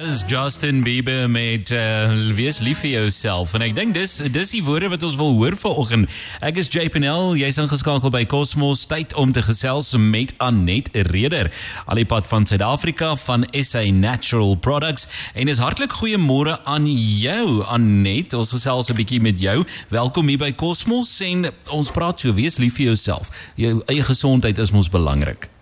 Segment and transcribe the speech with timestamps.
[0.00, 4.62] Is Justin Bieber met uh, wees lief vir jouself en ek dink dis dis die
[4.64, 6.08] woorde wat ons wil hoor vanoggend.
[6.40, 11.52] Ek is JPNL, jy's ingeskakel by Cosmos tyd om te gesels met Anet Reder.
[11.84, 18.32] Alipad van Suid-Afrika van SA Natural Products en is hartlik goeiemôre aan jou Anet.
[18.32, 19.60] Ons gesels 'n bietjie met jou.
[19.92, 23.28] Welkom hier by Cosmos en ons praat so wees lief vir jouself.
[23.60, 25.52] Jou eie gesondheid is mos belangrik.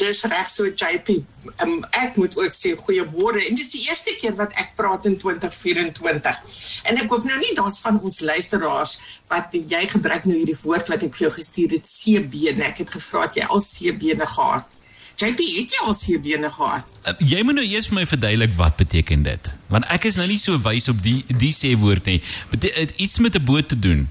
[0.00, 1.20] Dis reg so JP.
[1.62, 3.42] Um, ek moet ook sê goeiemôre.
[3.48, 6.40] En dis die eerste keer wat ek praat in 2024.
[6.88, 8.94] En ek hoop nou nie daar's van ons luisteraars
[9.32, 12.70] wat jy gebruik nou hierdie woord wat ek vir jou gestuur het seebene.
[12.70, 14.70] Ek het gevra het jy al seebene gehad.
[15.14, 16.88] JP, het jy al seebene gehad?
[17.06, 19.52] Uh, jy moet nou eers vir my verduidelik wat beteken dit.
[19.70, 22.20] Want ek is nou nie so wys op die die sê woord nie.
[22.50, 24.08] Beteken iets met 'n boot te doen.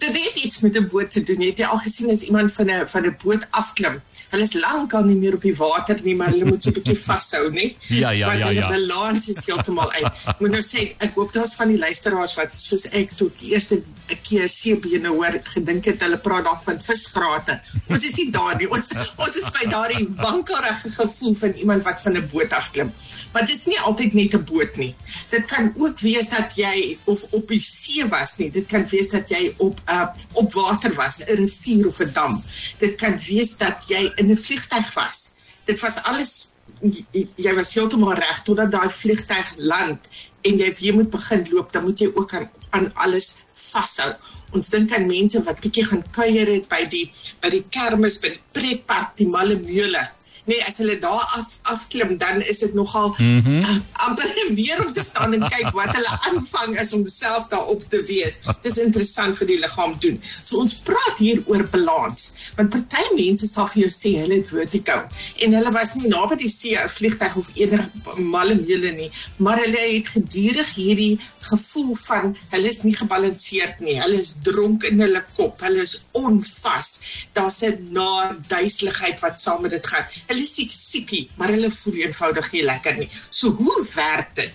[0.00, 1.40] Dit het iets met 'n boot te doen.
[1.40, 4.00] Het jy al gesien as iemand van 'n van 'n boot afklim?
[4.30, 6.98] Hulle is lankal nie meer op die water nie, maar hulle moet so 'n bietjie
[7.08, 7.74] vashou, nê?
[7.88, 8.68] Ja, ja, ja, ja.
[8.68, 10.06] Die balans is heeltemal uit.
[10.32, 13.54] Ek moet nou sê, ek hoop daar's van die luisteraars wat soos ek tot die
[13.54, 13.80] eerste
[14.22, 17.58] keer seebene hoor, het gedink het hulle praat dalk van visgrate.
[17.88, 18.68] Ons is nie daar nie.
[18.70, 22.92] Ons ons is by daardie wankelrige gevoel van iemand wat van 'n boot afklim.
[23.32, 24.94] Maar dit is nie altyd net 'n boot nie.
[25.30, 28.50] Dit kan ook wees dat jy of op die see was nie.
[28.50, 32.42] Dit kan wees dat jy op uh, op water was, 'n rivier of 'n dam.
[32.78, 35.32] Dit kan wees dat jy in 'n vliegtyg was.
[35.64, 40.08] Dit was alles jy was heeltemal reg totdat daai vliegtyg land
[40.48, 44.12] en jy weer moet begin loop, dan moet jy ook aan aan alles vashou.
[44.54, 47.10] Ons dink aan mense wat bietjie gaan kuier het by die
[47.42, 50.06] by die kermis, by die pretpark, die Mallemeule
[50.50, 53.58] nee, as hulle daar af afklim dan is dit nogal mm -hmm.
[53.58, 57.82] uh, amper meer om te staan en kyk wat hulle aanvang is om self daarop
[57.88, 58.34] te wees.
[58.62, 60.20] Dis interessant vir die liggaam doen.
[60.42, 62.32] So ons praat hier oor balans.
[62.56, 64.98] Want party mense sal vir jou sê hulle het vertigo
[65.44, 69.58] en hulle was nie naby die see of vliegtyg of enige malle meule nie, maar
[69.62, 73.96] hulle het gedurig hierdie gevoel van hulle is nie gebalanseerd nie.
[74.00, 75.60] Hulle is dronk in hulle kop.
[75.64, 76.90] Hulle is onvas.
[77.32, 80.06] Daar's 'n na duiseligheid wat saam met dit gaan.
[80.26, 83.08] Hulle hulle siek siekie, maar hulle voel eenvoudig nie lekker nie.
[83.30, 84.52] So hoe werk dit?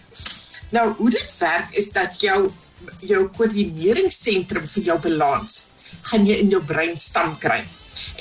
[0.73, 2.47] Nou, hoe dit werk is dat jou
[3.05, 5.67] jou koördineringsentrum vir jou balans
[6.09, 7.61] gaan jy in jou breinstam kry.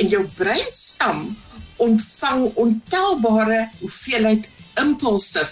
[0.00, 1.26] En jou breinstam
[1.82, 4.46] ontvang ontelbare hoeveelheid
[4.80, 5.42] impulse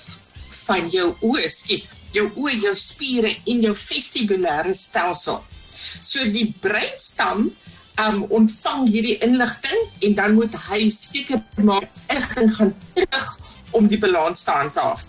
[0.63, 5.43] van jou oë, skies, jou oë, jou spiere en jou vestibulêre stelsel.
[6.01, 7.51] So die breinstam
[8.01, 13.31] um ontvang hierdie inligting en dan moet hy seker maak ek gaan terug
[13.77, 15.05] om die balans te handhaaf.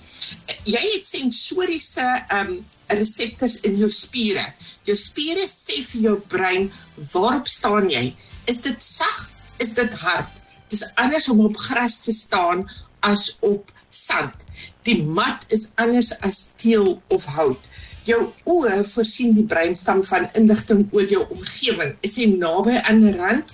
[0.68, 2.08] Jy het sensoriese
[2.40, 2.58] um
[2.94, 4.44] reseptors in jou spiere.
[4.88, 6.70] Jou spiere sê vir jou brein
[7.14, 8.12] waarop staan jy?
[8.52, 9.30] Is dit sag?
[9.64, 10.30] Is dit hard?
[10.68, 12.66] Dit is anders om op gras te staan
[13.00, 14.36] as op sand.
[14.84, 17.72] Die mat is anders as steel of hout
[18.08, 21.96] jou oë voorsien die breinstam van inligting oor jou omgewing.
[22.02, 23.54] Is jy naby aan 'n rand?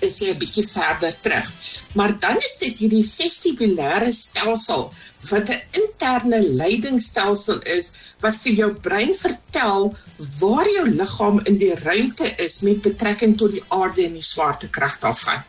[0.00, 1.48] Is jy 'n bietjie verder terug?
[1.94, 4.92] Maar dan is dit hierdie vestibulêre stelsel
[5.30, 9.96] wat 'n interne leidingstelsel is wat vir jou brein vertel
[10.38, 14.98] waar jou liggaam in die ruimte is met betrekking tot die aarde en die swaartekrag
[14.98, 15.42] daarvan.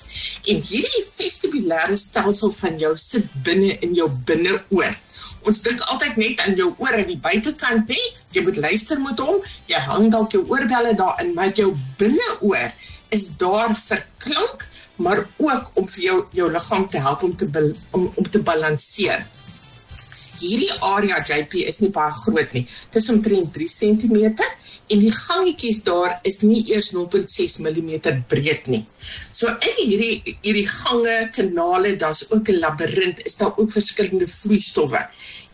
[0.46, 4.98] En hierdie vestibulêre stelsel van jou sit binne in jou binneoor
[5.48, 8.02] ons dink altyd net aan jou oor aan die buitekant hè.
[8.34, 9.42] Jy moet luister met hom.
[9.70, 12.72] Jy hang dalk jou oorbelle daarin maar jou binneoor
[13.14, 17.50] is daar vir klank maar ook om vir jou jou liggaam te help om te
[17.92, 19.26] om om te balanseer
[20.40, 24.44] hierdie area JP is nie baie groot nie dit is omtrent 3 cm
[24.92, 27.94] en die gangetjies daar is nie eers 0.6 mm
[28.30, 28.84] breed nie.
[29.32, 35.08] So in hierdie hierdie gange, kanale, daar's ook 'n labirint, is daar ook verskillende vloeistowwe.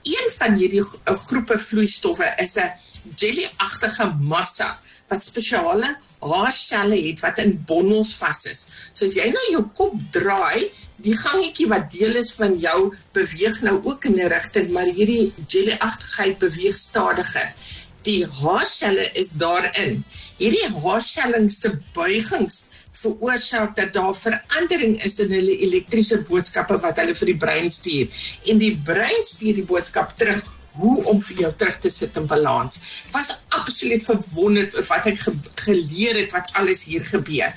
[0.04, 2.72] Een van hierdie groepe vloeistowwe is 'n
[3.16, 8.68] jelly-agtige massa wat spesiale haarselle het wat in bondels vas is.
[8.94, 10.69] So as jy nou jou kop draai,
[11.00, 15.31] die gangetjie wat deel is van jou beweeg nou ook in 'n rigting, maar hierdie
[15.47, 17.54] jelly-agtigheid beweeg stadiger
[18.07, 20.04] die haarselle is daarin.
[20.39, 22.68] Hierdie haarselling se buigings
[23.00, 28.07] veroorsaak dat daar verandering is in hulle elektriese boodskappe wat hulle vir die brein stuur.
[28.51, 30.44] En die brein stuur die boodskap terug
[30.80, 32.81] hoe om vir jou terug te sit in balans.
[33.12, 35.36] Was absoluut verwonderd oor wat ek ge
[35.66, 37.54] geleer het wat alles hier gebeur.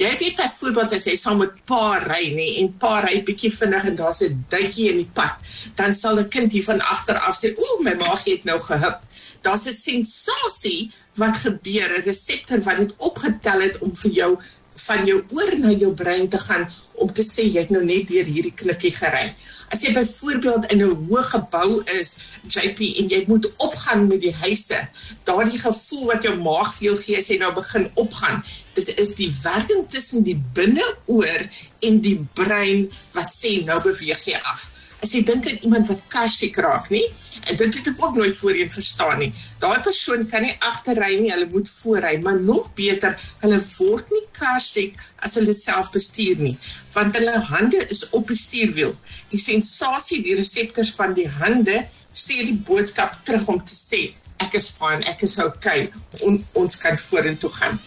[0.00, 3.90] Jy weet byvoorbeeld as jy saam met pa ry nê en pa ry bietjie vinnig
[3.90, 5.36] en daar's 'n duitjie in die pad,
[5.76, 9.00] dan sal 'n kind hier van agter af sê, "Ooh, my maag het nou gehup."
[9.42, 14.38] Daar's 'n sensasie wat gebeur, 'n reseptor wat dit opgetel het om vir jou
[14.86, 16.68] van jou oor na jou brein te gaan
[17.00, 19.30] om te sê jy het nou net deur hierdie knikkie gery.
[19.72, 22.18] As jy byvoorbeeld in 'n hoë gebou is,
[22.48, 24.80] JP en jy moet opgaan met die huise,
[25.24, 28.44] daardie gevoel wat jou maag vir jou gee as jy nou begin opgaan,
[28.74, 31.48] dit is die werking tussen die binneoor
[31.80, 34.69] en die brein wat sê nou beweeg jy af
[35.00, 37.06] as jy dink aan iemand wat karsiek raak, nie?
[37.48, 39.30] En dit het ek ook nooit voorheen verstaan nie.
[39.62, 44.24] Daai persoon kan nie agterry nie, hulle moet voorry, maar nog beter, hulle word nie
[44.36, 46.56] karsiek as hulle self bestuur nie,
[46.96, 48.94] want hulle hande is op die stuurwiel.
[49.32, 54.10] Die sensasie, die reseptors van die hande stuur die boodskap terug om te sê
[54.40, 55.88] ek is fyn, ek is okay,
[56.26, 57.80] on, ons kan vorentoe gaan.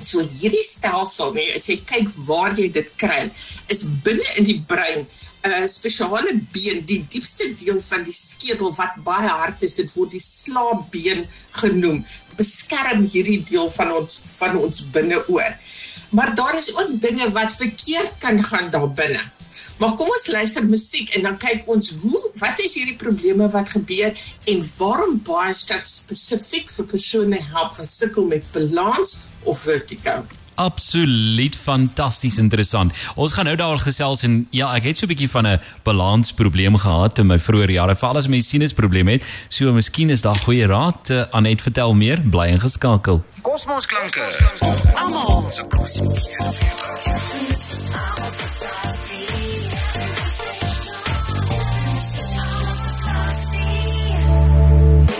[0.00, 3.26] So hierdie stelsel, nee, as jy kyk waar jy dit kry,
[3.72, 5.06] is binne in die brein
[5.52, 10.10] 'n spesiale been, die diepste deel van die skedel wat baie hard is, dit word
[10.10, 11.26] die slaapbeen
[11.60, 12.04] genoem,
[12.36, 15.56] beskerm hierdie deel van ons van ons binneoor.
[16.10, 19.20] Maar daar is ook dinge wat verkeerd kan gaan daar binne.
[19.78, 23.68] Maar kom ons luister musiek en dan kyk ons hoe wat is hierdie probleme wat
[23.68, 30.24] gebeur en waarom baie spesifiek vir persone help wat sukkel met balans of vertigo
[30.56, 32.92] absoluut fantasties interessant.
[33.14, 36.76] Ons gaan nou daar gesels en ja, ek het so 'n bietjie van 'n balansprobleem
[36.76, 37.94] gehad in my vroeë jare.
[37.94, 39.24] Veral as mens sinusprobleme het.
[39.48, 41.10] So miskien is daar goeie raad.
[41.10, 42.20] Uh, Anet, vertel meer.
[42.20, 43.22] Bly ingeskakel.
[43.42, 44.26] Kosmos klanke.
[44.94, 45.46] Almal.
[45.50, 46.36] So kosmos.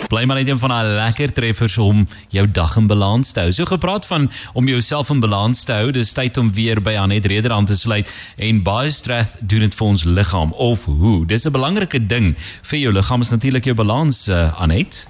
[0.06, 3.50] Bly maar net een van daai lekker treffers om jou dag in balans te hou.
[3.52, 7.26] So gepraat van om jouself in balans te hou, dis tyd om weer by Anet
[7.26, 11.26] Reder aan te sluit en baie stress doen dit vir ons liggaam of hoe.
[11.26, 15.08] Dis 'n belangrike ding vir jou liggaam is natuurlik jou balans, uh, Anet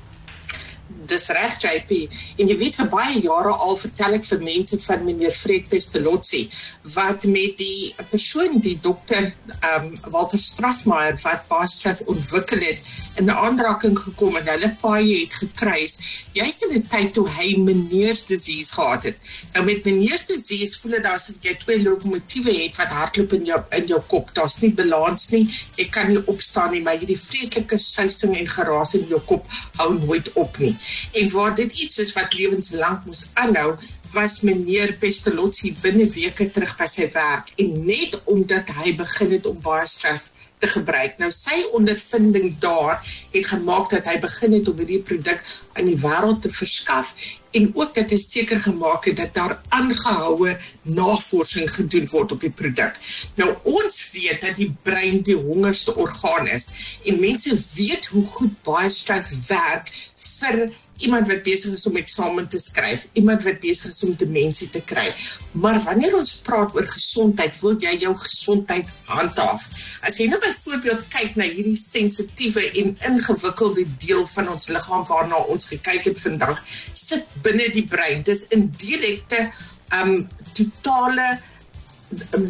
[1.09, 1.91] dis reg JP
[2.41, 6.47] en jy weet vir baie jare al vertel ek vir mense van meneer Fred Pestalozzi
[6.97, 12.95] wat met die persoon die dokter ehm um, Walter Strassmayer wat baie stress ontwikkel het
[13.21, 15.95] in aanraking gekom en hulle paai het gekruis.
[16.37, 19.17] Jy's in 'n tyd toe hy meneer se disease gehad het.
[19.55, 23.45] Nou met meneer se disease voel dit asof jy twee lokomotiewe het wat hardloop in
[23.45, 24.35] jou in jou kop.
[24.35, 25.49] Daar's nie balans nie.
[25.77, 29.91] Jy kan nie opstaan nie maar hierdie vreeslike suising en geraas in jou kop hou
[29.99, 30.75] nooit op nie
[31.13, 33.77] En waar dit iets is wat lewenslank moes aanhou,
[34.17, 39.49] was meneer Pestalozzi binne weke terug by sy werk en net omdat hy begin het
[39.51, 40.31] om baie stres
[40.63, 41.19] te gebruik.
[41.21, 43.03] Nou sy ondervinding daar
[43.33, 45.43] het gemaak dat hy begin het om hierdie produk
[45.77, 47.13] aan die wêreld te verskaf
[47.57, 50.57] en ook dat hy seker gemaak het dat daar aangehoue
[50.97, 52.97] navorsing gedoen word op die produk.
[53.37, 56.73] Nou ons weet dat die brein die hongerste orgaan is
[57.05, 59.93] en mense weet hoe goed baie stres werk
[60.39, 60.69] vir
[61.05, 64.83] iemand wat besig is om eksamen te skryf, iemand wat besig is om demensie te
[64.85, 65.07] kry.
[65.53, 69.67] Maar wanneer ons praat oor gesondheid, wil jy jou gesondheid handhaaf.
[70.07, 75.43] As jy nou byvoorbeeld kyk na hierdie sensitiewe en ingewikkelde deel van ons liggaam waarna
[75.53, 76.63] ons gekyk het vandag,
[76.93, 78.25] sit binne die brein.
[78.27, 79.51] Dis in direkte
[79.97, 80.25] um
[80.57, 81.37] totale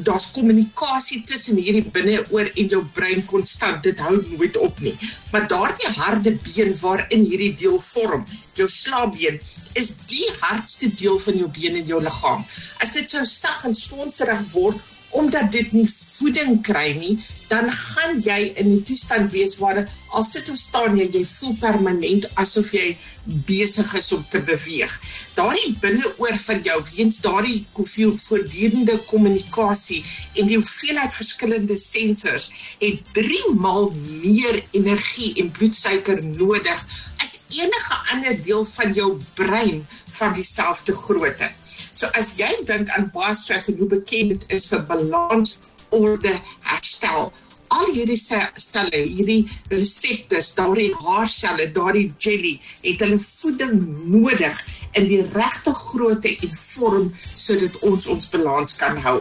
[0.05, 3.82] daar's kommunikasie tussen hierdie binneoor en jou brein konstant.
[3.82, 4.94] Dit hou nooit op nie.
[5.32, 8.26] Maar daardie harde been waarin hierdie deel vorm,
[8.58, 9.41] jou slaapbeen,
[9.76, 12.44] is die hardste deel van jou been in jou liggaam.
[12.81, 14.81] As dit sou sag en sponserig word
[15.16, 17.16] omdat dit nie voeding kry nie,
[17.48, 21.54] dan gaan jy in 'n toestand wees waar al sit of staan jy, jy voel
[21.60, 24.93] permanent asof jy besig is om te beweeg.
[25.34, 33.02] Daardie binneoor van jou weens daardie hoeveel voortdurende kommunikasie en die hoeveelheid verskillende sensors het
[33.12, 36.86] 3 maal meer energie en bloedsuiker nodig
[37.22, 39.86] as enige ander deel van jou brein
[40.17, 41.50] van dieselfde grootte.
[41.92, 45.58] So as jy dink aan baie en hoe bekend dit is vir balans,
[45.90, 46.32] orde,
[46.66, 47.32] herstel,
[47.74, 54.60] al hierdie selle, hierdie reseptors, daardie haarselle, daardie jelly, het hulle voeding nodig
[54.96, 59.18] in die regte grootte en vorm sodat ons ons balans kan hou.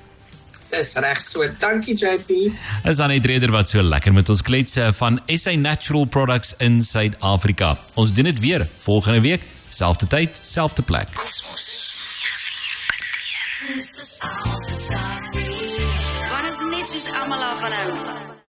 [0.69, 1.47] Dis reg so.
[1.59, 2.53] Dankie JP.
[2.85, 6.81] Is Anet Reder wat so lekker met ons klets eh, van SA Natural Products in
[6.81, 7.77] Suid-Afrika.
[7.95, 11.09] Ons doen dit weer volgende week, selfde tyd, selfde plek.
[13.59, 13.67] Wat
[16.49, 18.38] is net soos almal af van hom?